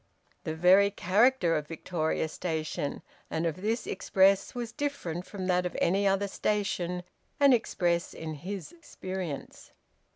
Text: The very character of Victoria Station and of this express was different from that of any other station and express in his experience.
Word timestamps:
The 0.45 0.55
very 0.55 0.89
character 0.89 1.55
of 1.55 1.67
Victoria 1.67 2.27
Station 2.27 3.03
and 3.29 3.45
of 3.45 3.61
this 3.61 3.85
express 3.85 4.55
was 4.55 4.71
different 4.71 5.27
from 5.27 5.45
that 5.45 5.63
of 5.63 5.77
any 5.79 6.07
other 6.07 6.27
station 6.27 7.03
and 7.39 7.53
express 7.53 8.11
in 8.15 8.33
his 8.33 8.71
experience. 8.71 9.73